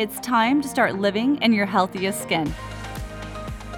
[0.00, 2.50] It's time to start living in your healthiest skin.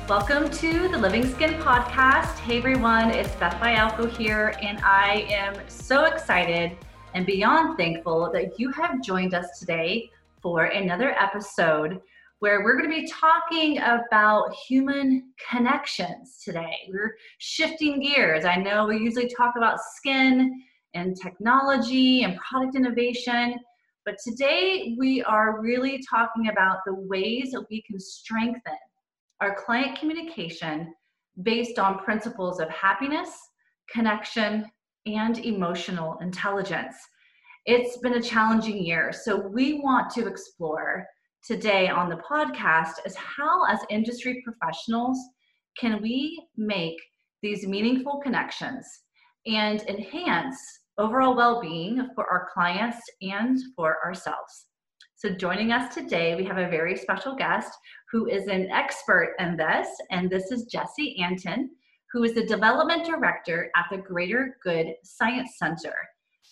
[0.09, 2.39] Welcome to the Living Skin Podcast.
[2.39, 6.77] Hey everyone, it's Beth Bialco here, and I am so excited
[7.15, 12.01] and beyond thankful that you have joined us today for another episode
[12.39, 16.89] where we're going to be talking about human connections today.
[16.89, 18.45] We're shifting gears.
[18.45, 20.63] I know we usually talk about skin
[20.95, 23.57] and technology and product innovation,
[24.05, 28.77] but today we are really talking about the ways that we can strengthen
[29.41, 30.93] our client communication
[31.43, 33.31] based on principles of happiness,
[33.91, 34.67] connection,
[35.07, 36.97] and emotional intelligence.
[37.65, 41.07] It's been a challenging year, so we want to explore
[41.47, 45.19] today on the podcast is how, as industry professionals,
[45.79, 46.97] can we make
[47.43, 48.87] these meaningful connections
[49.47, 50.59] and enhance
[50.99, 54.67] overall well being for our clients and for ourselves.
[55.15, 57.71] So, joining us today, we have a very special guest
[58.11, 61.71] who is an expert in this, and this is Jesse Antin,
[62.13, 65.95] who is the development director at the Greater Good Science Center,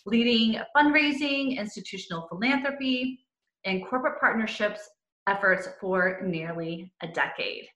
[0.07, 3.19] leading fundraising, institutional philanthropy,
[3.65, 4.89] and corporate partnerships
[5.27, 7.67] efforts for nearly a decade.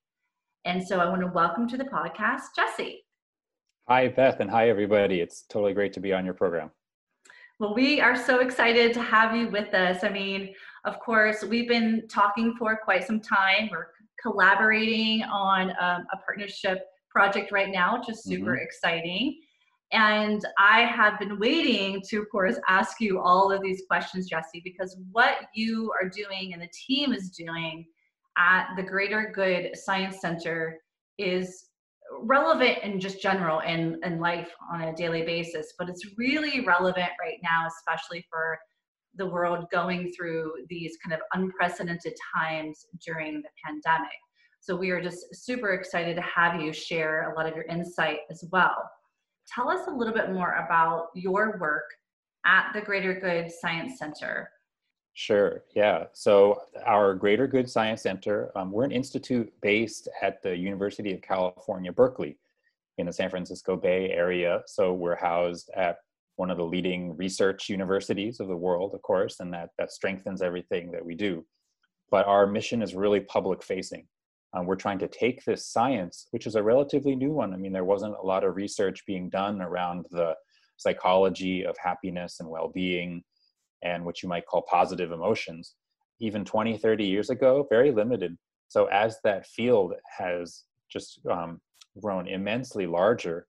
[0.64, 3.04] And so I want to welcome to the podcast Jesse.
[3.86, 5.20] Hi, Beth, and hi, everybody.
[5.20, 6.70] It's totally great to be on your program.
[7.60, 10.02] Well, we are so excited to have you with us.
[10.02, 10.54] I mean,
[10.86, 13.68] of course, we've been talking for quite some time.
[13.70, 13.88] We're
[14.22, 16.78] collaborating on um, a partnership
[17.10, 18.64] project right now, which is super mm-hmm.
[18.64, 19.38] exciting.
[19.92, 24.62] And I have been waiting to, of course, ask you all of these questions, Jesse,
[24.64, 27.84] because what you are doing and the team is doing
[28.38, 30.78] at the Greater Good Science Center
[31.18, 31.66] is
[32.26, 37.10] relevant and just general in, in life on a daily basis, but it's really relevant
[37.20, 38.58] right now, especially for
[39.16, 44.10] the world going through these kind of unprecedented times during the pandemic.
[44.60, 48.18] So we are just super excited to have you share a lot of your insight
[48.30, 48.74] as well.
[49.54, 51.84] Tell us a little bit more about your work
[52.46, 54.48] at the Greater Good Science Center.
[55.16, 56.06] Sure, yeah.
[56.12, 61.22] So, our Greater Good Science Center, um, we're an institute based at the University of
[61.22, 62.36] California, Berkeley,
[62.98, 64.62] in the San Francisco Bay Area.
[64.66, 65.98] So, we're housed at
[66.34, 70.42] one of the leading research universities of the world, of course, and that, that strengthens
[70.42, 71.46] everything that we do.
[72.10, 74.08] But our mission is really public facing.
[74.52, 77.54] Um, we're trying to take this science, which is a relatively new one.
[77.54, 80.34] I mean, there wasn't a lot of research being done around the
[80.76, 83.22] psychology of happiness and well being
[83.84, 85.74] and what you might call positive emotions.
[86.20, 88.36] Even 20, 30 years ago, very limited.
[88.68, 91.60] So, as that field has just um,
[92.00, 93.46] grown immensely larger,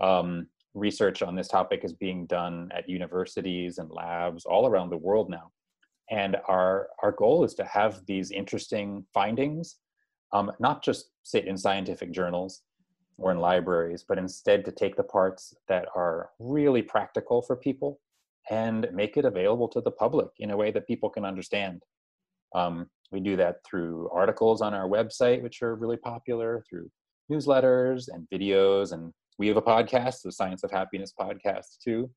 [0.00, 4.96] um, research on this topic is being done at universities and labs all around the
[4.96, 5.50] world now.
[6.10, 9.76] And our, our goal is to have these interesting findings
[10.32, 12.62] um, not just sit in scientific journals
[13.18, 18.00] or in libraries, but instead to take the parts that are really practical for people
[18.50, 21.82] and make it available to the public in a way that people can understand.
[22.54, 26.90] Um, we do that through articles on our website, which are really popular, through
[27.30, 28.92] newsletters and videos.
[28.92, 32.10] And we have a podcast, the Science of Happiness podcast, too.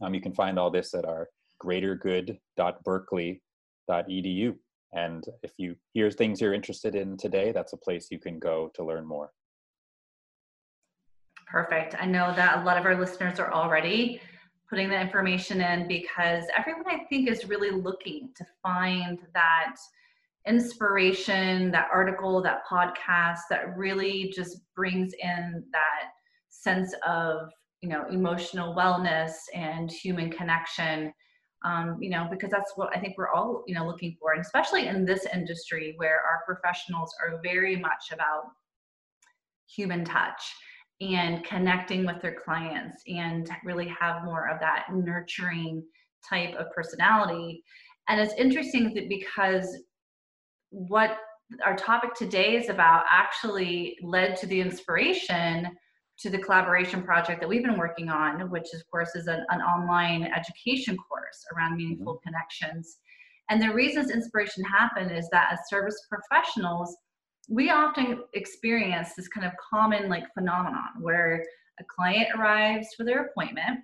[0.00, 1.28] Um, you can find all this at our
[1.62, 4.54] greatergood.berkeley.edu.
[4.94, 8.70] And if you hear things you're interested in today, that's a place you can go
[8.74, 9.32] to learn more.
[11.46, 11.94] Perfect.
[11.98, 14.20] I know that a lot of our listeners are already
[14.72, 19.76] putting the information in because everyone I think is really looking to find that
[20.48, 26.12] inspiration, that article, that podcast that really just brings in that
[26.48, 27.50] sense of,
[27.82, 31.12] you know, emotional wellness and human connection
[31.64, 34.40] um, you know, because that's what I think we're all, you know, looking for, and
[34.40, 38.46] especially in this industry where our professionals are very much about
[39.68, 40.42] human touch
[41.02, 45.82] and connecting with their clients and really have more of that nurturing
[46.28, 47.62] type of personality.
[48.08, 49.78] And it's interesting that because
[50.70, 51.18] what
[51.64, 55.68] our topic today is about actually led to the inspiration
[56.18, 59.60] to the collaboration project that we've been working on, which of course is an, an
[59.60, 62.28] online education course around meaningful mm-hmm.
[62.28, 62.98] connections.
[63.50, 66.96] And the reasons inspiration happened is that as service professionals,
[67.48, 71.44] we often experience this kind of common like phenomenon where
[71.80, 73.80] a client arrives for their appointment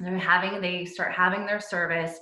[0.00, 2.18] they're having they start having their service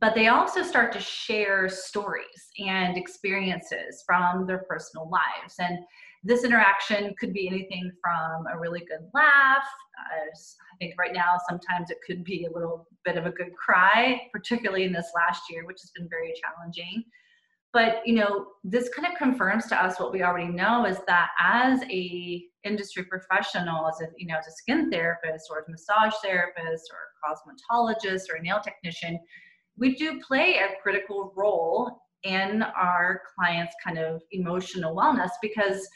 [0.00, 5.54] but they also start to share stories and experiences from their personal lives.
[5.58, 5.78] And
[6.24, 9.66] this interaction could be anything from a really good laugh
[9.98, 14.20] i think right now sometimes it could be a little bit of a good cry
[14.32, 17.04] particularly in this last year which has been very challenging
[17.72, 21.28] but you know this kind of confirms to us what we already know is that
[21.38, 26.14] as a industry professional as a you know as a skin therapist or a massage
[26.22, 29.18] therapist or a cosmetologist or a nail technician
[29.76, 35.86] we do play a critical role in our clients kind of emotional wellness because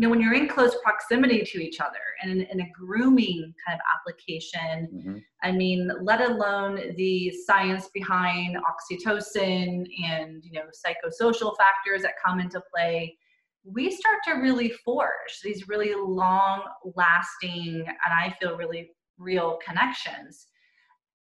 [0.00, 3.52] you know when you're in close proximity to each other and in, in a grooming
[3.66, 5.18] kind of application mm-hmm.
[5.42, 12.40] i mean let alone the science behind oxytocin and you know psychosocial factors that come
[12.40, 13.14] into play
[13.62, 16.62] we start to really forge these really long
[16.96, 18.88] lasting and i feel really
[19.18, 20.46] real connections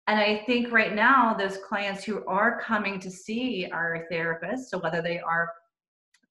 [0.08, 4.80] and i think right now those clients who are coming to see our therapists so
[4.80, 5.50] whether they are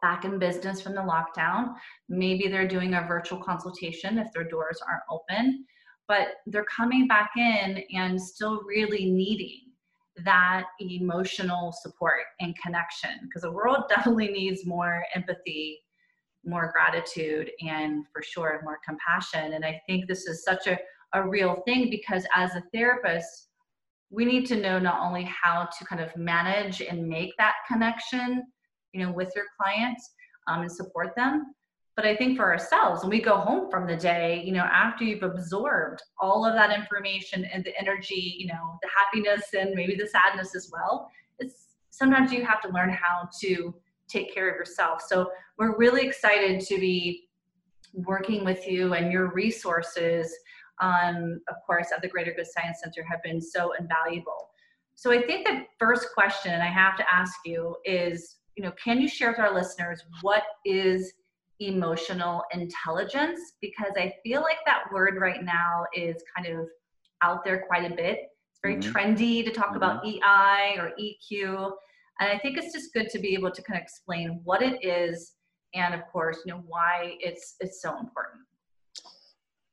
[0.01, 1.75] back in business from the lockdown.
[2.09, 5.65] Maybe they're doing a virtual consultation if their doors aren't open,
[6.07, 9.63] but they're coming back in and still really needing
[10.25, 15.79] that emotional support and connection because the world definitely needs more empathy,
[16.45, 19.53] more gratitude, and for sure, more compassion.
[19.53, 20.79] And I think this is such a,
[21.15, 23.49] a real thing because as a therapist,
[24.11, 28.45] we need to know not only how to kind of manage and make that connection
[28.93, 30.11] you know, with your clients
[30.47, 31.55] um, and support them.
[31.97, 35.03] But I think for ourselves, when we go home from the day, you know, after
[35.03, 39.97] you've absorbed all of that information and the energy, you know, the happiness and maybe
[39.97, 43.75] the sadness as well, it's sometimes you have to learn how to
[44.09, 45.03] take care of yourself.
[45.03, 47.29] So we're really excited to be
[47.95, 50.33] working with you and your resources,
[50.81, 54.51] um, of course, at the Greater Good Science Center have been so invaluable.
[54.95, 59.01] So I think the first question I have to ask you is you know, can
[59.01, 61.13] you share with our listeners what is
[61.61, 63.39] emotional intelligence?
[63.61, 66.67] Because I feel like that word right now is kind of
[67.23, 68.19] out there quite a bit.
[68.51, 68.91] It's very mm-hmm.
[68.91, 69.77] trendy to talk mm-hmm.
[69.77, 71.71] about EI or EQ.
[72.19, 74.85] And I think it's just good to be able to kind of explain what it
[74.85, 75.35] is
[75.75, 78.43] and of course, you know, why it's it's so important.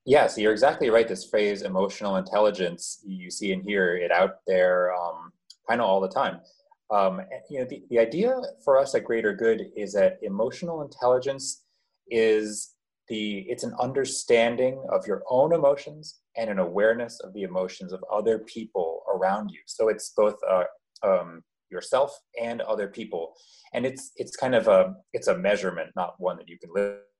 [0.06, 1.08] Yeah, so you're exactly right.
[1.08, 5.32] This phrase emotional intelligence, you see and hear it out there um,
[5.68, 6.42] kind of all the time.
[6.92, 11.64] Um, you know, the, the idea for us at Greater Good is that emotional intelligence
[12.08, 12.76] is
[13.08, 18.04] the it's an understanding of your own emotions and an awareness of the emotions of
[18.12, 19.60] other people around you.
[19.66, 20.64] So it's both uh,
[21.04, 23.34] um, yourself and other people,
[23.74, 26.72] and it's it's kind of a it's a measurement, not one that you can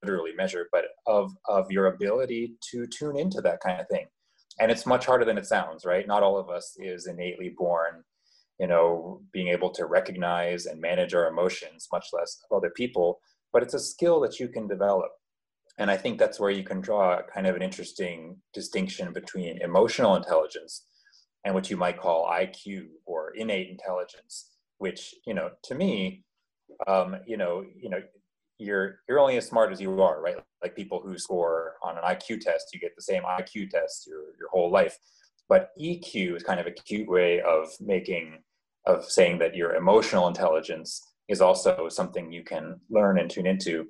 [0.04, 4.06] literally measure, but of of your ability to tune into that kind of thing.
[4.60, 6.08] And it's much harder than it sounds, right?
[6.08, 8.04] Not all of us is innately born
[8.60, 13.20] you know, being able to recognize and manage our emotions, much less of other people.
[13.52, 15.12] But it's a skill that you can develop.
[15.78, 20.16] And I think that's where you can draw kind of an interesting distinction between emotional
[20.16, 20.86] intelligence
[21.44, 26.24] and what you might call IQ or innate intelligence, which, you know, to me,
[26.88, 28.02] um, you know, you know,
[28.58, 30.38] you're you're only as smart as you are, right?
[30.62, 34.22] Like people who score on an IQ test, you get the same IQ test your
[34.40, 34.98] your whole life.
[35.48, 38.40] But EQ is kind of a cute way of making,
[38.86, 43.88] of saying that your emotional intelligence is also something you can learn and tune into.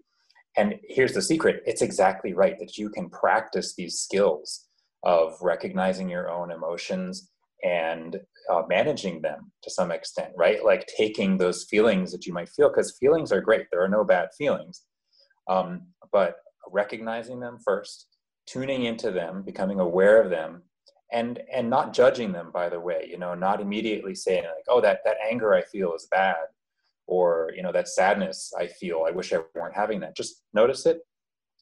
[0.58, 4.68] And here's the secret it's exactly right that you can practice these skills
[5.04, 7.30] of recognizing your own emotions
[7.64, 8.18] and
[8.52, 10.64] uh, managing them to some extent, right?
[10.64, 14.04] Like taking those feelings that you might feel, because feelings are great, there are no
[14.04, 14.84] bad feelings.
[15.48, 16.38] Um, but
[16.72, 18.08] recognizing them first,
[18.48, 20.64] tuning into them, becoming aware of them,
[21.12, 24.82] and and not judging them by the way you know not immediately saying like oh
[24.82, 26.36] that that anger i feel is bad
[27.08, 30.16] or you know that sadness i feel i wish i weren't having that.
[30.16, 31.00] Just notice it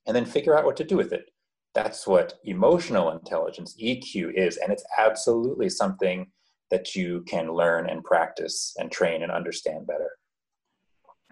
[0.07, 1.25] and then figure out what to do with it.
[1.73, 6.27] That's what emotional intelligence eq is and it's absolutely something
[6.71, 10.09] that you can learn and practice and train and understand better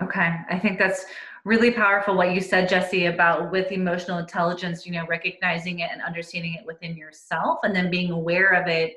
[0.01, 1.05] okay i think that's
[1.43, 6.01] really powerful what you said jesse about with emotional intelligence you know recognizing it and
[6.01, 8.93] understanding it within yourself and then being aware of it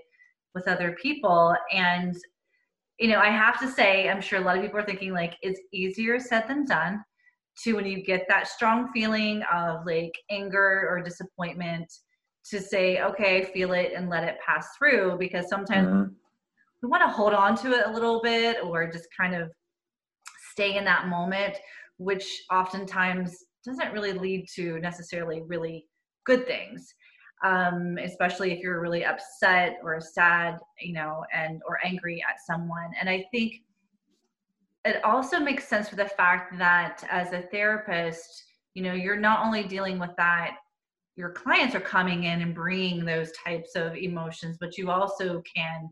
[0.54, 1.56] with other people.
[1.73, 2.16] And
[2.99, 5.34] you know i have to say i'm sure a lot of people are thinking like
[5.42, 7.02] it's easier said than done
[7.62, 11.92] to when you get that strong feeling of like anger or disappointment
[12.49, 16.12] to say okay feel it and let it pass through because sometimes mm-hmm.
[16.82, 19.50] we want to hold on to it a little bit or just kind of
[20.54, 21.56] stay in that moment,
[21.96, 25.87] which oftentimes doesn't really lead to necessarily really
[26.25, 26.94] good things.
[27.42, 32.90] Um, especially if you're really upset or sad, you know, and or angry at someone.
[32.99, 33.56] And I think
[34.84, 39.44] it also makes sense for the fact that as a therapist, you know, you're not
[39.44, 40.56] only dealing with that
[41.16, 45.88] your clients are coming in and bringing those types of emotions but you also can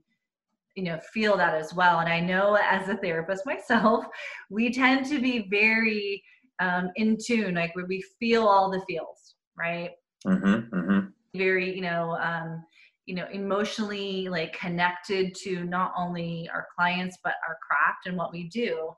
[0.75, 2.01] you know feel that as well.
[2.01, 4.05] And i know as a therapist myself
[4.51, 6.23] we tend to be very
[6.61, 9.91] um, in tune like where we feel all the feels right?
[10.27, 11.07] Mm-hmm, mm-hmm.
[11.37, 12.65] very you know um,
[13.07, 18.33] you know emotionally like connected to not only our clients but our craft and what
[18.33, 18.91] we do.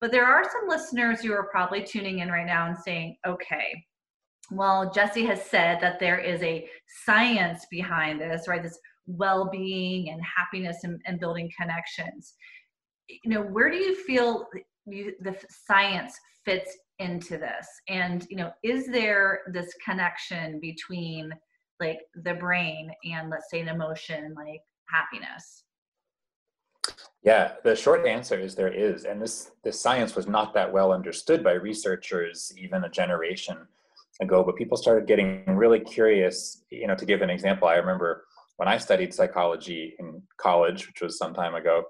[0.00, 3.84] But there are some listeners who are probably tuning in right now and saying okay
[4.50, 6.66] well jesse has said that there is a
[7.04, 8.62] science behind this right?
[8.62, 8.78] This
[9.16, 12.34] well-being and happiness and, and building connections.
[13.08, 14.46] You know where do you feel
[14.86, 15.36] you, the
[15.66, 17.66] science fits into this?
[17.88, 21.30] And you know is there this connection between
[21.80, 25.64] like the brain and let's say an emotion like happiness?
[27.22, 30.92] Yeah the short answer is there is and this this science was not that well
[30.92, 33.56] understood by researchers even a generation
[34.20, 36.62] ago but people started getting really curious.
[36.70, 38.24] You know to give an example i remember
[38.60, 41.82] when I studied psychology in college, which was some time ago,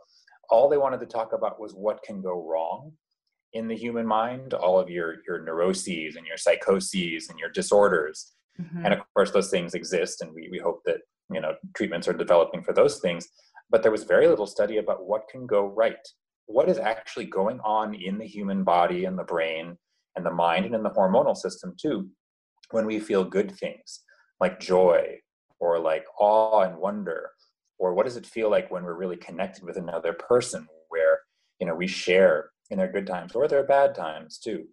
[0.50, 2.92] all they wanted to talk about was what can go wrong
[3.54, 8.34] in the human mind, all of your your neuroses and your psychoses and your disorders.
[8.60, 8.84] Mm-hmm.
[8.84, 10.98] And of course those things exist and we, we hope that
[11.28, 13.26] you know treatments are developing for those things.
[13.68, 16.06] But there was very little study about what can go right.
[16.46, 19.76] What is actually going on in the human body and the brain
[20.14, 22.08] and the mind and in the hormonal system too
[22.70, 24.04] when we feel good things
[24.38, 25.18] like joy
[25.60, 27.30] or like awe and wonder
[27.80, 31.20] or what does it feel like when we're really connected with another person where
[31.58, 34.66] you know we share in their good times or their bad times too?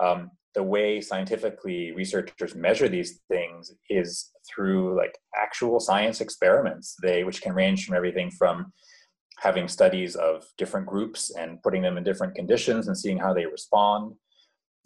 [0.00, 6.96] Um, the way scientifically researchers measure these things is through like actual science experiments.
[7.02, 8.72] They which can range from everything from
[9.38, 13.44] having studies of different groups and putting them in different conditions and seeing how they
[13.44, 14.14] respond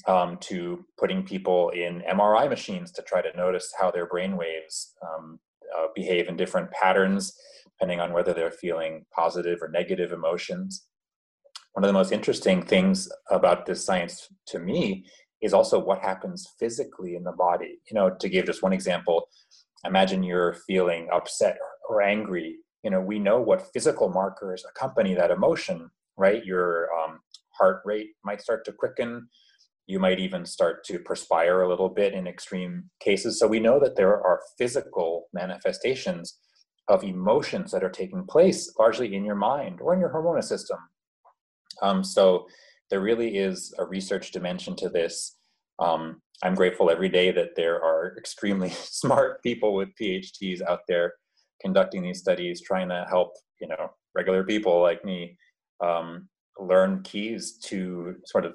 [0.06, 4.94] um, to putting people in MRI machines to try to notice how their brain waves
[5.02, 5.38] um,
[5.76, 10.86] uh, behave in different patterns, depending on whether they're feeling positive or negative emotions.
[11.72, 15.04] One of the most interesting things about this science to me
[15.40, 17.78] is also what happens physically in the body.
[17.90, 19.28] You know, to give just one example,
[19.84, 22.56] imagine you're feeling upset or angry.
[22.82, 26.44] You know, we know what physical markers accompany that emotion, right?
[26.44, 29.28] Your um, heart rate might start to quicken
[29.90, 33.38] you might even start to perspire a little bit in extreme cases.
[33.38, 36.38] So we know that there are physical manifestations
[36.88, 40.78] of emotions that are taking place largely in your mind or in your hormonal system.
[41.82, 42.46] Um, so
[42.90, 45.36] there really is a research dimension to this.
[45.80, 48.70] Um, I'm grateful every day that there are extremely
[49.00, 51.14] smart people with PhDs out there
[51.60, 55.36] conducting these studies, trying to help you know regular people like me
[55.84, 56.28] um,
[56.58, 58.54] learn keys to sort of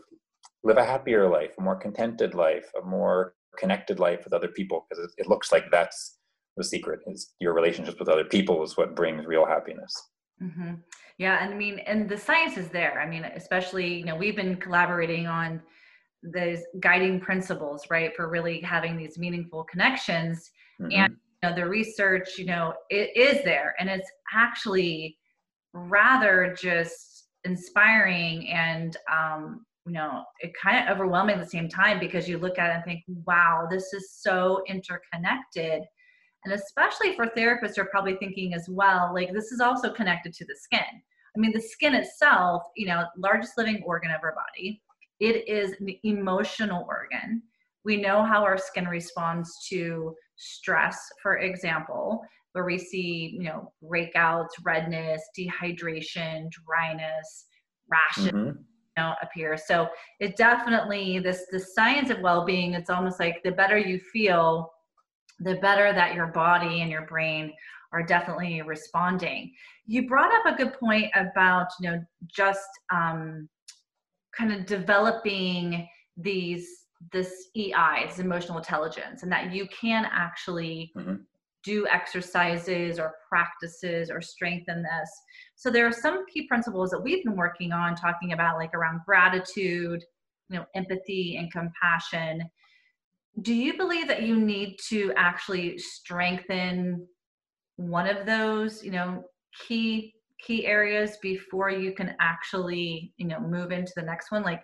[0.66, 4.86] live a happier life, a more contented life, a more connected life with other people,
[4.90, 6.18] because it, it looks like that's
[6.58, 9.94] the secret is your relationships with other people is what brings real happiness.
[10.42, 10.76] Mm-hmm.
[11.18, 13.00] Yeah, and I mean, and the science is there.
[13.00, 15.62] I mean, especially you know, we've been collaborating on
[16.24, 20.50] those guiding principles, right, for really having these meaningful connections.
[20.82, 20.92] Mm-hmm.
[20.94, 25.18] And you know, the research, you know, it is there, and it's actually
[25.74, 32.00] rather just inspiring and um, you know it kind of overwhelming at the same time
[32.00, 35.84] because you look at it and think wow this is so interconnected.
[36.44, 40.46] And especially for therapists are probably thinking as well like this is also connected to
[40.46, 40.80] the skin.
[41.36, 44.82] I mean the skin itself you know largest living organ of our body
[45.20, 47.42] it is an emotional organ.
[47.84, 53.72] We know how our skin responds to stress for example where we see you know
[53.84, 57.46] breakouts redness dehydration dryness
[57.90, 58.32] rashes.
[58.32, 58.62] Mm-hmm
[58.98, 59.58] know appear.
[59.58, 64.72] So it definitely this the science of well-being it's almost like the better you feel
[65.40, 67.54] the better that your body and your brain
[67.92, 69.54] are definitely responding.
[69.86, 73.50] You brought up a good point about you know just um,
[74.36, 75.88] kind of developing
[76.18, 76.68] these
[77.12, 81.16] this ei this emotional intelligence and that you can actually mm-hmm
[81.66, 85.10] do exercises or practices or strengthen this.
[85.56, 89.02] So there are some key principles that we've been working on talking about like around
[89.06, 90.04] gratitude,
[90.50, 92.44] you know, empathy and compassion.
[93.42, 97.08] Do you believe that you need to actually strengthen
[97.78, 99.24] one of those, you know,
[99.68, 100.14] key
[100.46, 104.62] key areas before you can actually you know move into the next one like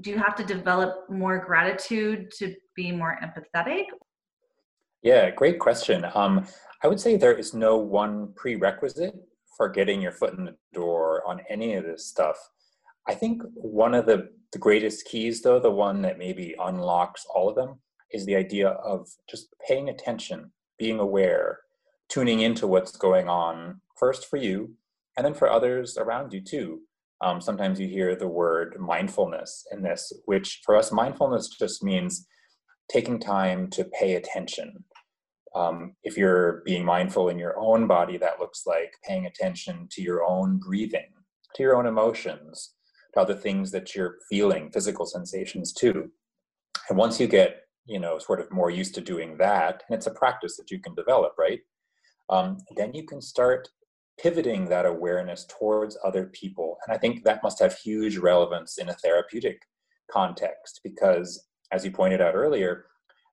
[0.00, 3.84] do you have to develop more gratitude to be more empathetic
[5.06, 6.04] yeah great question.
[6.14, 6.46] Um,
[6.82, 9.14] i would say there is no one prerequisite
[9.56, 12.36] for getting your foot in the door on any of this stuff.
[13.08, 17.48] I think one of the, the greatest keys though the one that maybe unlocks all
[17.48, 17.78] of them
[18.10, 21.60] is the idea of just paying attention being aware
[22.08, 24.74] tuning into what's going on first for you
[25.16, 26.80] and then for others around you too.
[27.20, 32.26] Um, sometimes you hear the word mindfulness in this which for us mindfulness just means
[32.90, 34.84] taking time to pay attention
[35.56, 40.02] um, if you're being mindful in your own body that looks like paying attention to
[40.02, 41.08] your own breathing
[41.54, 42.74] to your own emotions
[43.14, 46.10] to other things that you're feeling physical sensations too
[46.88, 50.06] and once you get you know sort of more used to doing that and it's
[50.06, 51.60] a practice that you can develop right
[52.28, 53.68] um, then you can start
[54.18, 56.78] pivoting that awareness towards other people.
[56.86, 59.60] And I think that must have huge relevance in a therapeutic
[60.10, 62.86] context because, as you pointed out earlier,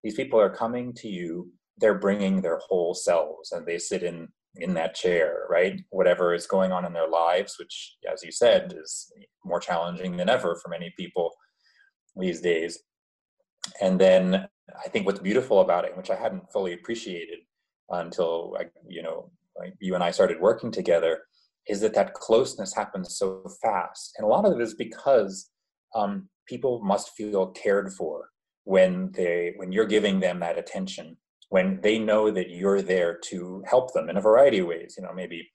[0.03, 4.27] these people are coming to you, they're bringing their whole selves and they sit in
[4.57, 5.81] in that chair, right?
[5.89, 9.11] Whatever is going on in their lives, which, as you said, is
[9.43, 11.33] more challenging than ever for many people
[12.15, 12.77] these days.
[13.81, 14.47] And then
[14.83, 17.39] I think what's beautiful about it, which I hadn't fully appreciated
[17.89, 19.31] until I, you know
[19.79, 21.21] you and I started working together,
[21.67, 25.49] is that that closeness happens so fast, and a lot of it is because
[25.95, 28.29] um, people must feel cared for
[28.63, 31.17] when they when you're giving them that attention,
[31.53, 34.95] when they know that you're there to help them in a variety of ways.
[34.97, 35.47] You know, maybe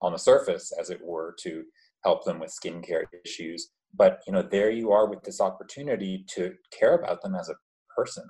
[0.00, 1.62] on the surface, as it were, to
[2.04, 6.54] help them with skincare issues, but you know, there you are with this opportunity to
[6.78, 7.54] care about them as a
[7.94, 8.24] person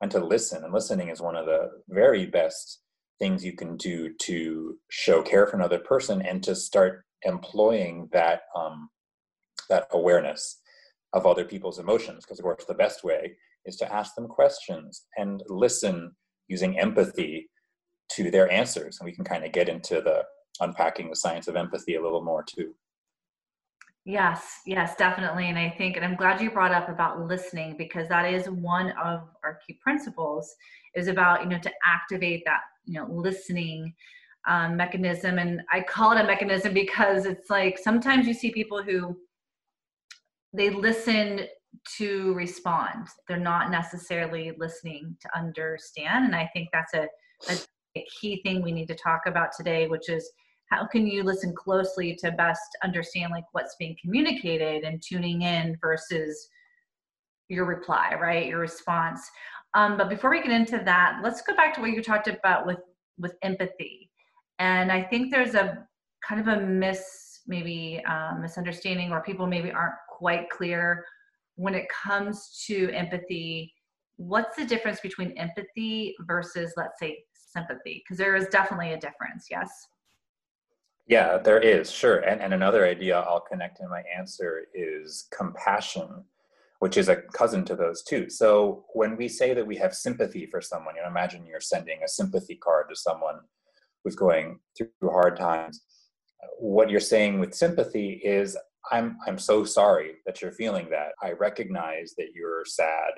[0.00, 0.62] and to listen.
[0.62, 2.82] And listening is one of the very best
[3.18, 8.42] things you can do to show care for another person and to start employing that
[8.54, 8.90] um,
[9.68, 10.60] that awareness
[11.14, 15.06] of other people's emotions because of course the best way is to ask them questions
[15.16, 16.12] and listen
[16.48, 17.50] using empathy
[18.10, 20.24] to their answers and we can kind of get into the
[20.60, 22.74] unpacking the science of empathy a little more too.
[24.06, 28.06] Yes yes definitely and i think and i'm glad you brought up about listening because
[28.08, 30.54] that is one of our key principles
[30.94, 33.94] is about you know to activate that you know listening
[34.46, 38.82] um, mechanism and i call it a mechanism because it's like sometimes you see people
[38.82, 39.16] who
[40.52, 41.46] they listen
[41.98, 43.08] to respond.
[43.28, 47.08] They're not necessarily listening to understand and i think that's a,
[47.50, 50.30] a key thing we need to talk about today which is
[50.70, 55.76] how can you listen closely to best understand like what's being communicated and tuning in
[55.80, 56.48] versus
[57.48, 58.46] your reply right?
[58.46, 59.20] Your response.
[59.74, 62.66] Um, but before we get into that, let's go back to what you talked about
[62.66, 62.78] with
[63.18, 64.10] with empathy.
[64.58, 65.86] And I think there's a
[66.26, 71.04] kind of a miss maybe um, misunderstanding, or people maybe aren't quite clear
[71.56, 73.72] when it comes to empathy.
[74.16, 78.02] What's the difference between empathy versus, let's say, sympathy?
[78.04, 79.46] Because there is definitely a difference.
[79.50, 79.70] Yes.
[81.06, 82.18] Yeah, there is, sure.
[82.18, 86.24] And, and another idea I'll connect in my answer is compassion
[86.84, 88.28] which is a cousin to those two.
[88.28, 92.00] So when we say that we have sympathy for someone, you know, imagine you're sending
[92.04, 93.36] a sympathy card to someone
[94.04, 95.80] who's going through hard times.
[96.58, 98.58] What you're saying with sympathy is,
[98.92, 101.12] I'm I'm so sorry that you're feeling that.
[101.22, 103.12] I recognize that you're sad,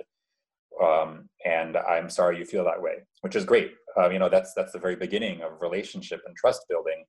[0.83, 3.73] um, and I'm sorry you feel that way, which is great.
[3.99, 7.05] Uh, you know, that's that's the very beginning of relationship and trust building,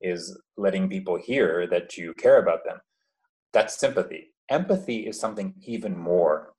[0.00, 2.78] is letting people hear that you care about them.
[3.52, 6.52] That's sympathy Empathy is something even more.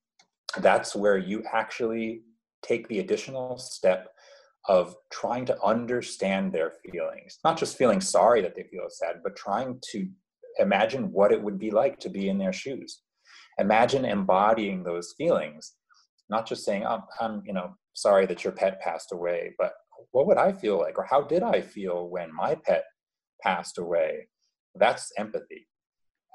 [0.58, 2.22] That's where you actually
[2.64, 4.10] take the additional step
[4.68, 9.36] of trying to understand their feelings, not just feeling sorry that they feel sad, but
[9.36, 10.08] trying to
[10.60, 13.02] imagine what it would be like to be in their shoes.
[13.60, 15.74] Imagine embodying those feelings,
[16.30, 19.74] not just saying, oh, I'm, you know, sorry that your pet passed away, but
[20.12, 20.98] what would I feel like?
[20.98, 22.84] Or how did I feel when my pet
[23.44, 24.28] passed away?
[24.76, 25.68] That's empathy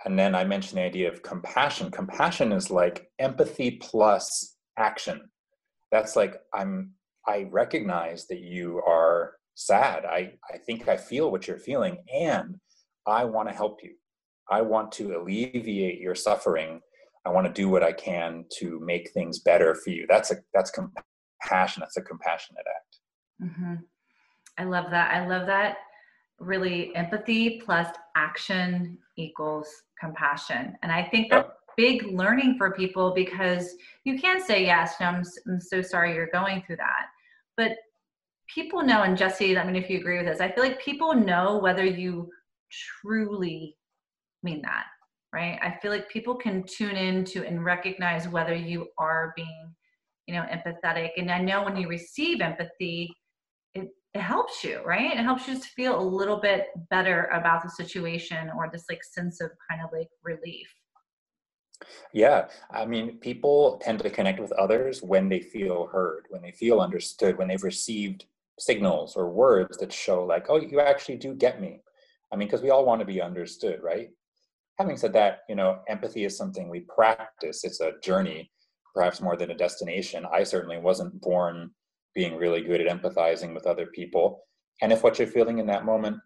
[0.05, 1.91] and then I mentioned the idea of compassion.
[1.91, 5.29] Compassion is like empathy plus action.
[5.91, 6.93] That's like I'm
[7.27, 10.05] I recognize that you are sad.
[10.07, 12.57] I, I think I feel what you're feeling and
[13.07, 13.95] I want to help you.
[14.51, 16.81] I want to alleviate your suffering.
[17.25, 20.07] I want to do what I can to make things better for you.
[20.09, 21.81] That's a that's compassion.
[21.81, 23.51] That's a compassionate act.
[23.51, 23.75] Mm-hmm.
[24.59, 25.15] I love that.
[25.15, 25.77] I love that
[26.41, 29.69] really empathy plus action equals
[30.01, 30.77] compassion.
[30.83, 35.25] And I think that's big learning for people because you can say, yes, no, I'm,
[35.47, 37.07] I'm so sorry you're going through that.
[37.57, 37.73] But
[38.53, 41.15] people know, and Jesse, I mean, if you agree with this, I feel like people
[41.15, 42.29] know whether you
[43.01, 43.77] truly
[44.43, 44.85] mean that,
[45.33, 45.59] right?
[45.63, 49.75] I feel like people can tune into and recognize whether you are being,
[50.27, 51.11] you know, empathetic.
[51.17, 53.11] And I know when you receive empathy,
[53.75, 55.13] it, it helps you, right?
[55.13, 59.03] It helps you to feel a little bit better about the situation or this like
[59.05, 60.69] sense of kind of like relief.
[62.13, 66.51] Yeah, I mean, people tend to connect with others when they feel heard, when they
[66.51, 68.25] feel understood, when they've received
[68.59, 71.81] signals or words that show, like, oh, you actually do get me.
[72.33, 74.11] I mean, because we all want to be understood, right?
[74.79, 78.51] Having said that, you know, empathy is something we practice, it's a journey,
[78.95, 80.25] perhaps more than a destination.
[80.33, 81.71] I certainly wasn't born
[82.15, 84.43] being really good at empathizing with other people.
[84.81, 86.17] And if what you're feeling in that moment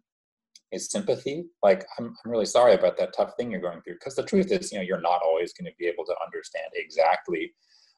[0.70, 3.94] is sympathy, like I'm, I'm really sorry about that tough thing you're going through.
[3.94, 6.68] Because the truth is, you know, you're not always going to be able to understand
[6.74, 7.52] exactly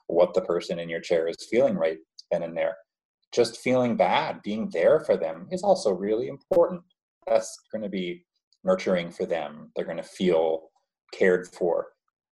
[0.07, 1.99] what the person in your chair is feeling right
[2.31, 2.77] then and there.
[3.33, 6.83] Just feeling bad, being there for them is also really important.
[7.27, 8.25] That's going to be
[8.65, 9.71] nurturing for them.
[9.77, 10.71] They're going to feel
[11.13, 11.89] cared for.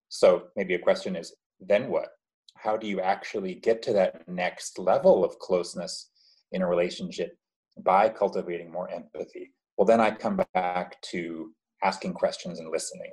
[0.09, 2.09] So maybe a question is then what?
[2.57, 6.11] How do you actually get to that next level of closeness
[6.53, 7.37] in a relationship
[7.85, 9.53] by cultivating more empathy?
[9.77, 11.51] Well, then I come back to
[11.83, 13.12] asking questions and listening.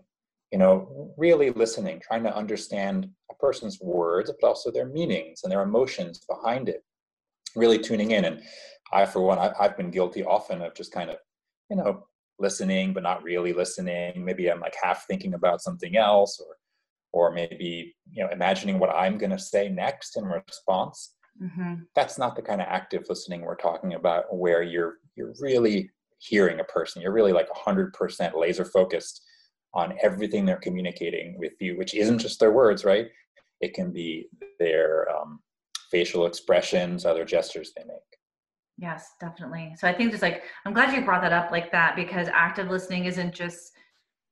[0.52, 5.52] You know, really listening, trying to understand a person's words, but also their meanings and
[5.52, 6.84] their emotions behind it.
[7.56, 8.26] Really tuning in.
[8.26, 8.42] And
[8.92, 11.18] I, for one, I've been guilty often of just kind of,
[11.70, 12.08] you know,
[12.39, 14.23] listening but not really listening.
[14.23, 16.56] Maybe i'm like half thinking about something else or
[17.12, 21.15] or maybe you know imagining what i'm going to say next in response.
[21.41, 21.75] Mm-hmm.
[21.95, 26.60] that's not the kind of active listening we're talking about where you're you're really hearing
[26.60, 27.02] a person.
[27.02, 29.23] You're really like 100% laser focused
[29.73, 33.08] on everything they're communicating with you which isn't just their words right?
[33.62, 34.28] It can be
[34.60, 35.39] their um,
[35.91, 38.19] facial expressions other gestures they make
[38.82, 39.76] Yes, definitely.
[39.78, 42.70] So I think just like I'm glad you brought that up like that because active
[42.70, 43.74] listening isn't just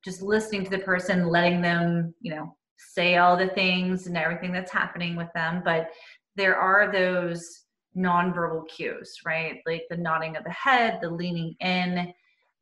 [0.05, 4.53] just listening to the person, letting them, you know, say all the things and everything
[4.53, 5.89] that's happening with them, but
[6.35, 7.63] there are those
[7.97, 9.59] nonverbal cues, right?
[9.65, 12.13] Like the nodding of the head, the leaning in,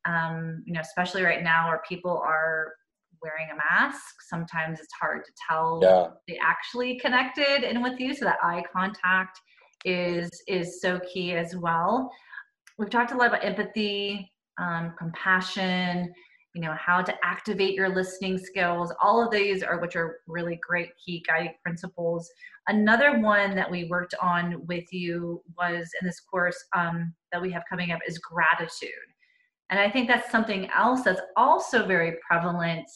[0.05, 2.73] um, you know, especially right now where people are
[3.21, 4.15] wearing a mask.
[4.27, 6.07] Sometimes it's hard to tell yeah.
[6.27, 8.13] they actually connected in with you.
[8.13, 9.39] So that eye contact
[9.85, 12.11] is is so key as well.
[12.77, 16.13] We've talked a lot about empathy, um, compassion,
[16.53, 18.93] you know, how to activate your listening skills.
[19.01, 22.29] All of these are which are really great key guiding principles.
[22.67, 27.51] Another one that we worked on with you was in this course um, that we
[27.51, 28.89] have coming up is gratitude.
[29.69, 32.87] And I think that's something else that's also very prevalent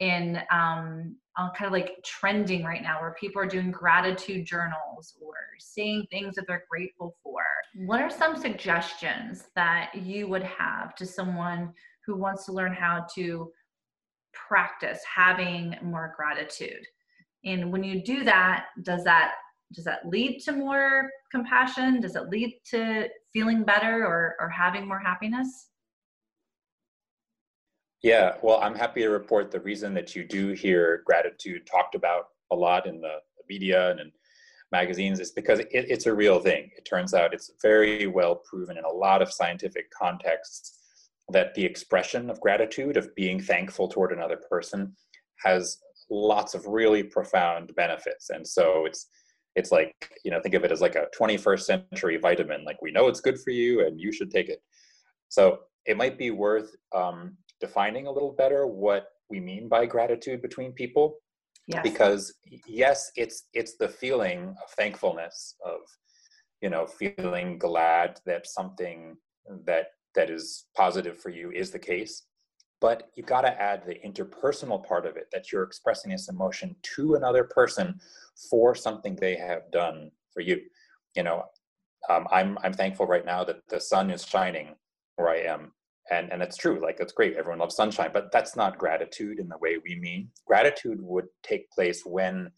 [0.00, 5.14] in um, Uh, kind of like trending right now where people are doing gratitude journals
[5.18, 7.42] or saying things that they're grateful for.
[7.74, 11.72] What are some suggestions that you would have to someone
[12.04, 13.50] who wants to learn how to
[14.34, 16.86] practice having more gratitude?
[17.46, 19.32] And when you do that, does that
[19.72, 22.00] does that lead to more compassion?
[22.00, 25.68] Does it lead to feeling better or, or having more happiness?
[28.02, 32.26] Yeah, well, I'm happy to report the reason that you do hear gratitude talked about
[32.50, 34.12] a lot in the media and in
[34.72, 36.70] magazines is because it, it's a real thing.
[36.76, 40.78] It turns out it's very well proven in a lot of scientific contexts
[41.28, 44.96] that the expression of gratitude, of being thankful toward another person,
[45.44, 45.78] has
[46.10, 48.30] lots of really profound benefits.
[48.30, 49.06] And so it's
[49.54, 52.64] it's like you know think of it as like a 21st century vitamin.
[52.64, 54.62] Like we know it's good for you, and you should take it.
[55.28, 60.42] So it might be worth um, defining a little better what we mean by gratitude
[60.42, 61.16] between people.
[61.68, 61.84] Yes.
[61.84, 62.34] because
[62.66, 65.78] yes it's it's the feeling of thankfulness of
[66.60, 69.16] you know feeling glad that something
[69.64, 72.24] that that is positive for you is the case.
[72.80, 76.74] But you've got to add the interpersonal part of it that you're expressing this emotion
[76.96, 78.00] to another person
[78.50, 80.60] for something they have done for you.
[81.14, 81.44] You know
[82.10, 84.74] um, i'm i'm thankful right now that the sun is shining
[85.16, 85.72] where i am
[86.12, 89.48] and and it's true like that's great everyone loves sunshine but that's not gratitude in
[89.48, 90.28] the way we mean.
[90.46, 92.50] Gratitude would take place when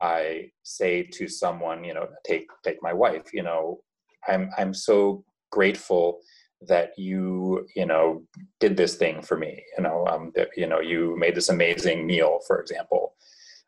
[0.00, 3.80] i say to someone you know take take my wife you know
[4.28, 6.20] i'm i'm so grateful
[6.68, 8.22] that you you know
[8.60, 12.06] did this thing for me you know um that you know you made this amazing
[12.06, 13.14] meal for example.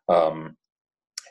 [0.08, 0.56] Um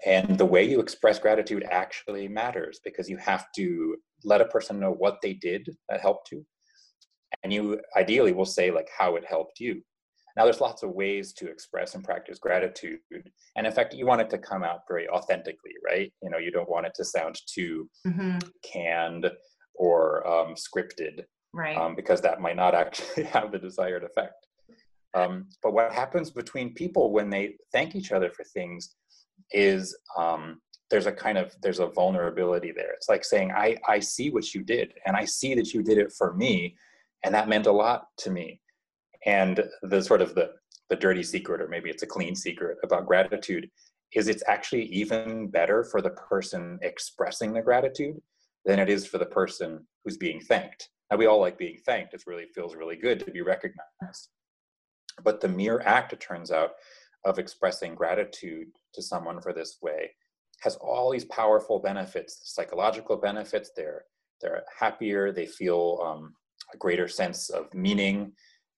[0.05, 4.79] and the way you express gratitude actually matters because you have to let a person
[4.79, 6.43] know what they did that helped you
[7.43, 9.81] and you ideally will say like how it helped you
[10.37, 12.99] now there's lots of ways to express and practice gratitude
[13.55, 16.51] and in fact you want it to come out very authentically right you know you
[16.51, 18.37] don't want it to sound too mm-hmm.
[18.63, 19.29] canned
[19.75, 21.23] or um, scripted
[21.53, 21.77] right?
[21.77, 24.47] Um, because that might not actually have the desired effect.
[25.13, 28.95] Um, but what happens between people when they thank each other for things
[29.51, 32.93] is um, there's a kind of there's a vulnerability there.
[32.93, 35.97] It's like saying, I, I see what you did, and I see that you did
[35.97, 36.75] it for me,
[37.23, 38.61] and that meant a lot to me.
[39.25, 40.51] And the sort of the
[40.89, 43.69] the dirty secret, or maybe it's a clean secret about gratitude,
[44.13, 48.17] is it's actually even better for the person expressing the gratitude
[48.65, 50.89] than it is for the person who's being thanked.
[51.09, 52.13] Now we all like being thanked.
[52.13, 54.29] It really feels really good to be recognized.
[55.23, 56.71] But the mere act, it turns out,
[57.23, 60.11] of expressing gratitude to someone for this way
[60.61, 63.71] has all these powerful benefits, psychological benefits.
[63.75, 64.05] They're
[64.41, 65.31] they're happier.
[65.31, 66.33] They feel um,
[66.73, 68.31] a greater sense of meaning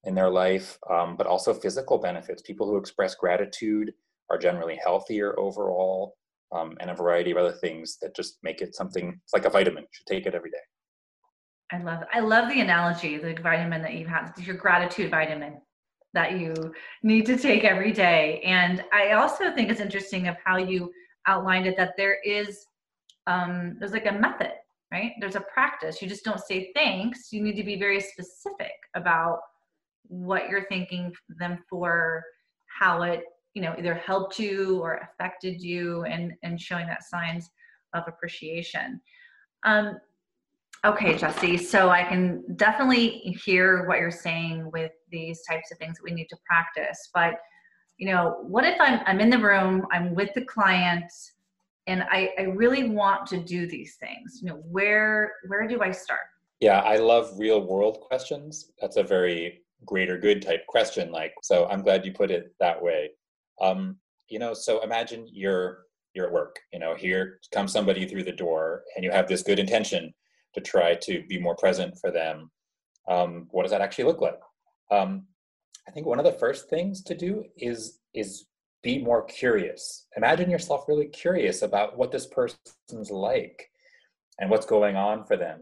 [0.05, 2.41] in their life, um, but also physical benefits.
[2.41, 3.93] People who express gratitude
[4.29, 6.15] are generally healthier overall,
[6.53, 9.19] um, and a variety of other things that just make it something.
[9.23, 9.83] It's like a vitamin.
[9.83, 10.57] You should take it every day.
[11.71, 15.59] I love I love the analogy, the vitamin that you have, your gratitude vitamin
[16.13, 16.53] that you
[17.01, 18.39] need to take every day.
[18.45, 20.91] And I also think it's interesting of how you
[21.25, 22.67] outlined it that there is
[23.25, 24.51] um, there's like a method,
[24.93, 25.13] right?
[25.19, 26.01] There's a practice.
[26.01, 27.33] You just don't say thanks.
[27.33, 29.39] You need to be very specific about
[30.03, 32.23] what you're thanking them for,
[32.79, 33.23] how it
[33.55, 37.49] you know either helped you or affected you, and and showing that signs
[37.95, 39.01] of appreciation.
[39.65, 39.97] Um,
[40.85, 41.57] okay, Jesse.
[41.57, 46.11] So I can definitely hear what you're saying with these types of things that we
[46.11, 47.33] need to practice, but
[47.97, 51.11] you know, what if I'm I'm in the room, I'm with the client,
[51.87, 54.39] and I, I really want to do these things.
[54.41, 56.21] You know, where where do I start?
[56.59, 58.71] Yeah, I love real world questions.
[58.79, 61.11] That's a very greater good type question.
[61.11, 63.11] Like, so I'm glad you put it that way.
[63.61, 63.97] Um,
[64.29, 66.57] you know, so imagine you're you're at work.
[66.71, 70.13] You know, here comes somebody through the door, and you have this good intention
[70.53, 72.49] to try to be more present for them.
[73.07, 74.39] Um, what does that actually look like?
[74.91, 75.25] Um,
[75.87, 78.45] I think one of the first things to do is is
[78.83, 80.07] be more curious.
[80.17, 83.69] Imagine yourself really curious about what this person's like
[84.39, 85.61] and what's going on for them.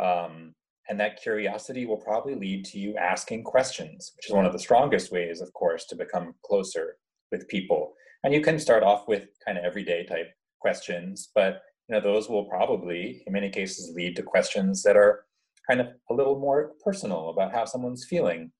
[0.00, 0.54] Um,
[0.88, 4.58] and that curiosity will probably lead to you asking questions, which is one of the
[4.58, 6.96] strongest ways, of course, to become closer
[7.32, 7.94] with people.
[8.22, 10.28] And you can start off with kind of everyday type
[10.60, 15.24] questions, but you know those will probably, in many cases, lead to questions that are
[15.68, 18.50] kind of a little more personal about how someone's feeling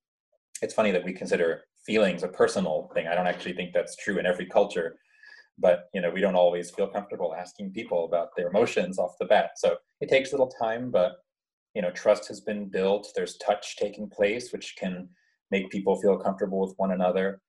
[0.63, 3.07] it's funny that we consider feelings a personal thing.
[3.09, 4.97] I don't actually think that's true in every culture,
[5.59, 9.25] but you know, we don't always feel comfortable asking people about their emotions off the
[9.25, 9.53] bat.
[9.57, 11.13] So it takes a little time, but
[11.75, 13.09] you know, trust has been built.
[13.17, 15.09] There's touch taking place, which can
[15.51, 17.41] make people feel comfortable with one another.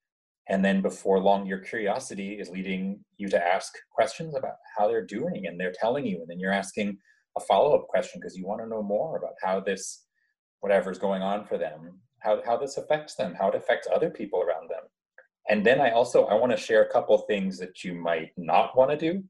[0.48, 5.06] And then before long, your curiosity is leading you to ask questions about how they're
[5.06, 6.98] doing, and they're telling you, and then you're asking
[7.38, 10.06] a follow-up question because you want to know more about how this
[10.62, 14.42] whatever's going on for them how, how this affects them, how it affects other people
[14.42, 14.84] around them.
[15.50, 18.78] And then I also I want to share a couple things that you might not
[18.78, 19.24] want to do.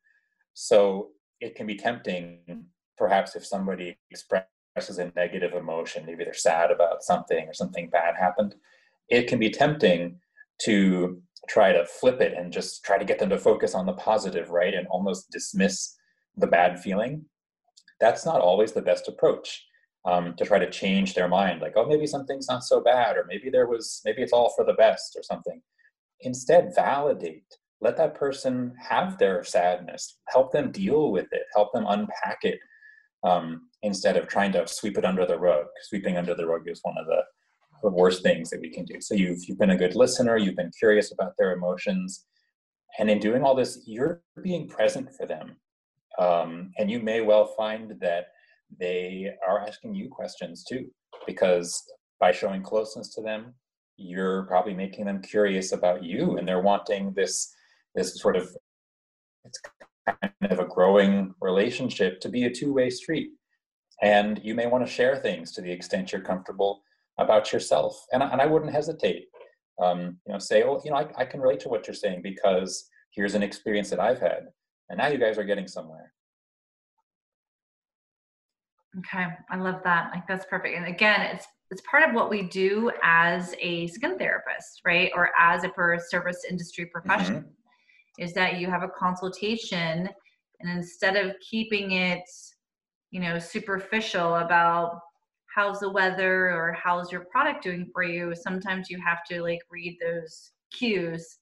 [0.54, 2.66] So it can be tempting,
[2.98, 8.16] perhaps if somebody expresses a negative emotion, maybe they're sad about something or something bad
[8.16, 8.56] happened,
[9.08, 10.18] it can be tempting
[10.64, 13.94] to try to flip it and just try to get them to focus on the
[13.94, 14.74] positive, right?
[14.74, 15.96] And almost dismiss
[16.36, 17.26] the bad feeling.
[18.00, 19.66] That's not always the best approach
[20.06, 23.26] um, to try to change their mind like oh maybe something's not so bad or
[23.28, 25.62] maybe there was maybe it's all for the best or something.
[26.22, 27.46] Instead validate.
[27.82, 30.18] Let that person have their sadness.
[30.28, 31.44] Help them deal with it.
[31.56, 32.60] Help them unpack it
[33.24, 35.66] um, instead of trying to sweep it under the rug.
[35.84, 37.24] Sweeping under the rug is one of the,
[37.82, 39.00] the worst things that we can do.
[39.00, 40.36] So you've, you've been a good listener.
[40.38, 42.26] You've been curious about their emotions.
[42.98, 45.56] And in doing all this you're being present for them.
[46.18, 48.28] Um, and you may well find that
[48.78, 50.88] they are asking you questions too,
[51.26, 51.84] because
[52.20, 53.54] by showing closeness to them,
[53.98, 57.54] you're probably making them curious about you, and they're wanting this
[57.96, 58.50] this sort of
[59.46, 59.60] it's
[60.06, 63.30] kind of a growing relationship to be a two-way street.
[64.02, 66.82] And you may want to share things to the extent you're comfortable
[67.18, 68.06] about yourself.
[68.14, 69.26] And, and I wouldn't hesitate.
[69.82, 72.22] Um, you know, say, oh, you know, I, I can relate to what you're saying
[72.22, 74.48] because here's an experience that I've had.
[74.90, 76.12] And now you guys are getting somewhere.
[78.98, 80.12] Okay, I love that.
[80.14, 80.76] Like that's perfect.
[80.76, 85.12] And again, it's it's part of what we do as a skin therapist, right?
[85.16, 88.24] Or as a a service industry professional, mm-hmm.
[88.24, 90.10] is that you have a consultation,
[90.60, 92.24] and instead of keeping it,
[93.12, 95.00] you know, superficial about
[95.56, 99.60] how's the weather or how's your product doing for you, sometimes you have to like
[99.70, 101.38] read those cues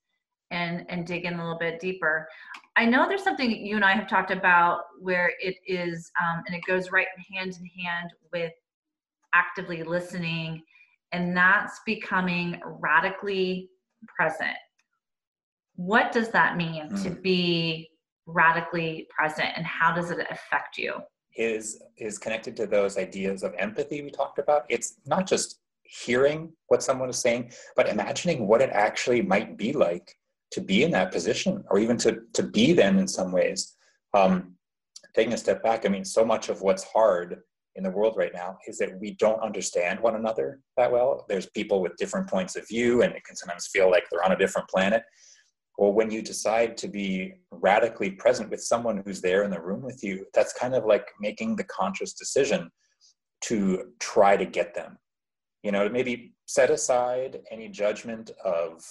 [0.52, 2.28] and and dig in a little bit deeper.
[2.76, 6.56] I know there's something you and I have talked about where it is, um, and
[6.56, 8.54] it goes right hand in hand with
[9.34, 10.62] actively listening,
[11.12, 13.70] and that's becoming radically
[14.16, 14.58] present.
[15.76, 17.04] What does that mean mm.
[17.04, 17.90] to be
[18.26, 20.96] radically present, and how does it affect you?
[21.36, 24.66] Is is connected to those ideas of empathy we talked about.
[24.70, 29.72] It's not just hearing what someone is saying, but imagining what it actually might be
[29.72, 30.14] like
[30.52, 33.76] to be in that position, or even to to be them in some ways.
[34.14, 34.56] Um,
[35.16, 37.40] taking a step back, I mean, so much of what's hard
[37.76, 41.26] in the world right now is that we don't understand one another that well.
[41.30, 44.32] There's people with different points of view, and it can sometimes feel like they're on
[44.32, 45.04] a different planet.
[45.78, 49.84] Well, when you decide to be radically present with someone who's there in the room
[49.84, 52.72] with you, that's kind of like making the conscious decision
[53.42, 54.98] to try to get them.
[55.62, 58.84] You know, maybe set aside any judgment of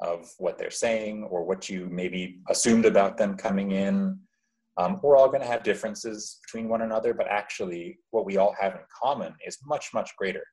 [0.00, 4.18] of what they're saying or what you maybe assumed about them coming in
[4.80, 8.54] um, we're all going to have differences between one another, but actually, what we all
[8.58, 10.44] have in common is much, much greater.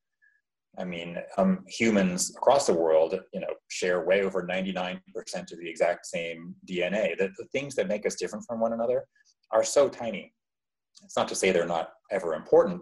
[0.78, 5.00] I mean, um, humans across the world, you know, share way over 99%
[5.52, 7.18] of the exact same DNA.
[7.18, 9.06] The, the things that make us different from one another
[9.52, 10.34] are so tiny.
[11.04, 12.82] It's not to say they're not ever important,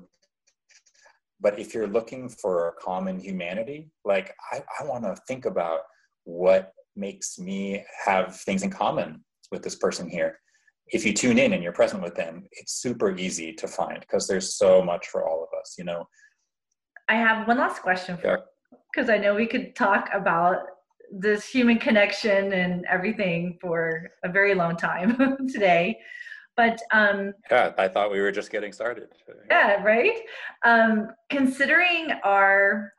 [1.40, 5.82] but if you're looking for a common humanity, like I, I want to think about
[6.26, 10.40] what makes me have things in common with this person here
[10.88, 14.28] if you tune in and you're present with them, it's super easy to find because
[14.28, 16.08] there's so much for all of us, you know.
[17.10, 18.44] I have one last question for
[18.94, 20.58] because I know we could talk about
[21.12, 25.98] this human connection and everything for a very long time today.
[26.56, 29.10] But um yeah, I thought we were just getting started.
[29.50, 30.20] Yeah, right.
[30.64, 32.94] Um considering our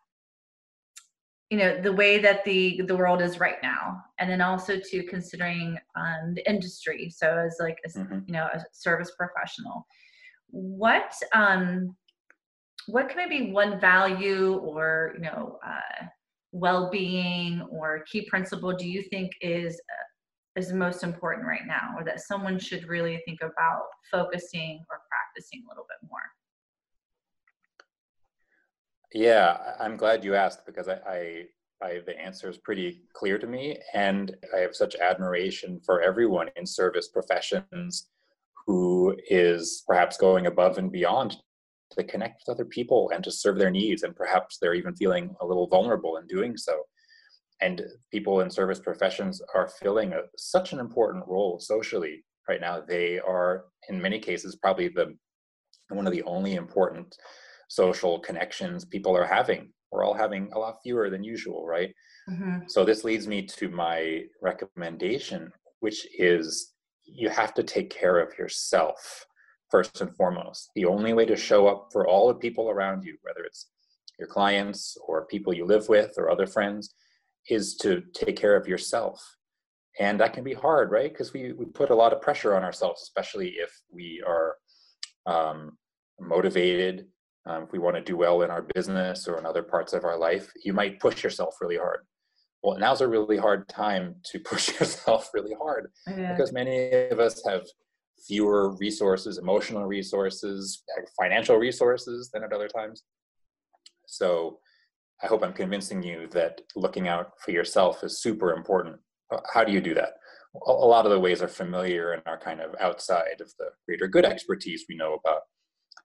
[1.51, 4.03] you know the way that the the world is right now.
[4.19, 7.11] And then also to considering um, the industry.
[7.11, 8.21] So as like a, mm-hmm.
[8.27, 9.87] you know a service professional.
[10.51, 11.97] What um
[12.87, 16.07] what can maybe one value or you know uh,
[16.53, 22.05] well-being or key principle do you think is uh, is most important right now or
[22.05, 26.23] that someone should really think about focusing or practicing a little bit more
[29.17, 31.43] yeah, I'm glad you asked because I, I,
[31.83, 36.51] I, the answer is pretty clear to me, and I have such admiration for everyone
[36.57, 38.09] in service professions
[38.67, 41.37] who is perhaps going above and beyond
[41.93, 45.35] to connect with other people and to serve their needs, and perhaps they're even feeling
[45.41, 46.83] a little vulnerable in doing so.
[47.63, 47.81] And
[48.13, 52.83] people in service professions are filling a, such an important role socially right now.
[52.87, 55.17] They are, in many cases, probably the
[55.89, 57.17] one of the only important
[57.69, 59.73] social connections people are having.
[59.91, 61.95] We're all having a lot fewer than usual, right?
[62.29, 62.61] Mm-hmm.
[62.69, 66.75] So this leads me to my recommendation, which is
[67.05, 69.25] you have to take care of yourself
[69.71, 70.71] first and foremost.
[70.75, 73.69] The only way to show up for all the people around you, whether it's
[74.19, 76.95] your clients or people you live with or other friends,
[77.49, 79.37] is to take care of yourself.
[79.99, 81.11] And that can be hard, right?
[81.13, 84.57] Because we, we put a lot of pressure on ourselves, especially if we are
[85.27, 85.79] um,
[86.21, 87.07] motivated
[87.47, 90.05] um, if we want to do well in our business or in other parts of
[90.05, 92.01] our life, you might push yourself really hard.
[92.63, 96.33] Well, now's a really hard time to push yourself really hard yeah.
[96.33, 97.63] because many of us have
[98.27, 100.83] fewer resources, emotional resources,
[101.21, 103.05] financial resources than at other times.
[104.07, 104.59] So
[105.23, 108.97] I hope I'm convincing you that looking out for yourself is super important.
[109.53, 110.15] How do you do that?
[110.67, 114.09] A lot of the ways are familiar and are kind of outside of the greater
[114.09, 115.43] good expertise we know about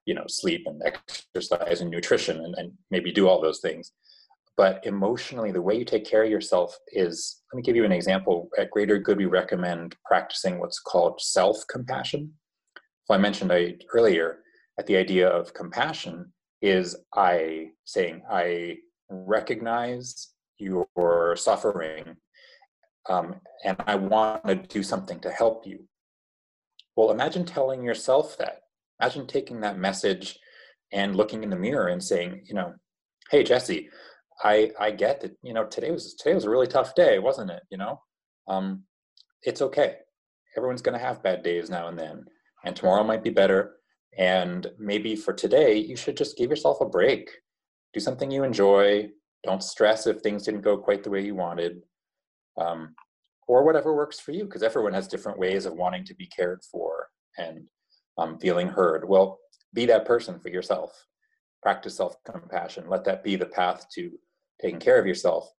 [0.06, 3.92] you know sleep and exercise and nutrition and, and maybe do all those things.
[4.56, 7.92] But emotionally the way you take care of yourself is let me give you an
[7.92, 8.48] example.
[8.58, 12.32] At greater good we recommend practicing what's called self-compassion.
[13.04, 14.38] So i mentioned I, earlier
[14.78, 18.76] at the idea of compassion is i saying i
[19.10, 22.16] recognize your suffering
[23.10, 25.80] um, and i want to do something to help you.
[26.96, 28.61] Well imagine telling yourself that
[29.02, 30.38] imagine taking that message
[30.92, 32.72] and looking in the mirror and saying, you know,
[33.30, 33.88] hey Jesse,
[34.44, 37.50] I I get that, you know, today was today was a really tough day, wasn't
[37.50, 37.62] it?
[37.70, 38.00] You know?
[38.48, 38.84] Um,
[39.42, 39.96] it's okay.
[40.56, 42.24] Everyone's gonna have bad days now and then.
[42.64, 43.76] And tomorrow might be better.
[44.18, 47.28] And maybe for today, you should just give yourself a break.
[47.94, 49.08] Do something you enjoy.
[49.42, 51.82] Don't stress if things didn't go quite the way you wanted.
[52.60, 52.94] Um,
[53.48, 56.60] or whatever works for you, because everyone has different ways of wanting to be cared
[56.70, 57.08] for.
[57.38, 57.66] And
[58.18, 59.08] um, feeling heard.
[59.08, 59.38] Well,
[59.74, 61.06] be that person for yourself.
[61.62, 62.88] Practice self compassion.
[62.88, 64.10] Let that be the path to
[64.60, 65.50] taking care of yourself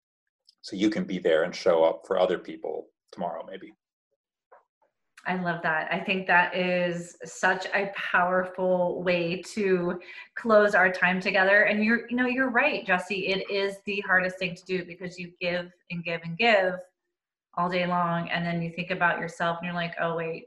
[0.62, 3.74] so you can be there and show up for other people tomorrow, maybe.
[5.26, 5.88] I love that.
[5.92, 10.00] I think that is such a powerful way to
[10.36, 11.64] close our time together.
[11.64, 13.28] And you're, you know, you're right, Jesse.
[13.28, 16.76] It is the hardest thing to do because you give and give and give
[17.56, 20.46] all day long, and then you think about yourself, and you're like, oh wait,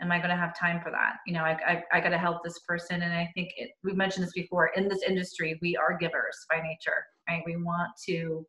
[0.00, 1.16] am I going to have time for that?
[1.26, 3.96] You know, I I, I got to help this person, and I think it, we've
[3.96, 4.70] mentioned this before.
[4.76, 7.42] In this industry, we are givers by nature, right?
[7.46, 8.46] We want to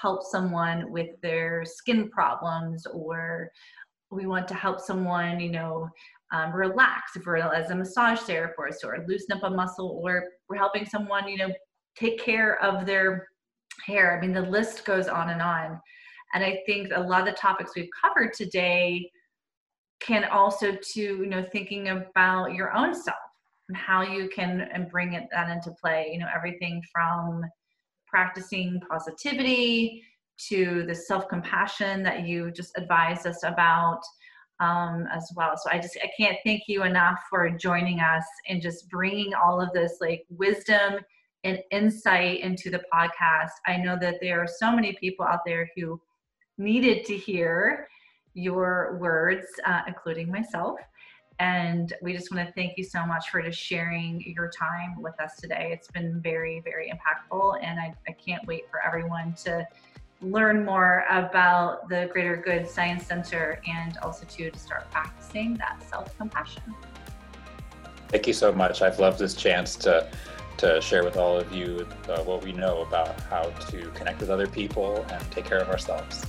[0.00, 3.50] help someone with their skin problems or
[4.10, 5.88] we want to help someone, you know,
[6.32, 10.56] um, relax if we're as a massage therapist or loosen up a muscle or we're
[10.56, 11.52] helping someone, you know,
[11.96, 13.28] take care of their
[13.84, 14.16] hair.
[14.16, 15.78] I mean, the list goes on and on.
[16.34, 19.10] And I think a lot of the topics we've covered today
[20.04, 23.16] can also to, you know, thinking about your own self
[23.68, 27.42] and how you can and bring it that into play, you know, everything from
[28.06, 30.02] practicing positivity
[30.48, 34.00] to the self compassion that you just advised us about
[34.60, 35.56] um, as well.
[35.56, 39.60] So I just I can't thank you enough for joining us and just bringing all
[39.60, 41.00] of this like wisdom
[41.44, 43.50] and insight into the podcast.
[43.66, 46.00] I know that there are so many people out there who
[46.58, 47.88] needed to hear
[48.34, 50.78] your words, uh, including myself.
[51.38, 55.18] And we just want to thank you so much for just sharing your time with
[55.20, 55.70] us today.
[55.72, 57.58] It's been very, very impactful.
[57.62, 59.66] And I, I can't wait for everyone to
[60.20, 65.82] learn more about the Greater Good Science Center and also to, to start practicing that
[65.88, 66.62] self compassion.
[68.08, 68.82] Thank you so much.
[68.82, 70.08] I've loved this chance to
[70.58, 74.30] to share with all of you uh, what we know about how to connect with
[74.30, 76.24] other people and take care of ourselves.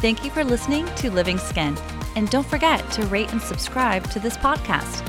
[0.00, 1.76] Thank you for listening to Living Skin.
[2.16, 5.06] And don't forget to rate and subscribe to this podcast.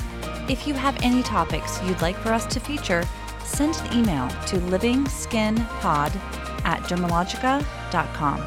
[0.49, 3.03] If you have any topics you'd like for us to feature,
[3.45, 6.15] send an email to livingskinpod
[6.65, 8.41] at dermalogica.com.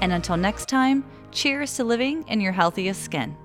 [0.00, 3.36] And until next time, cheers to living in your healthiest skin.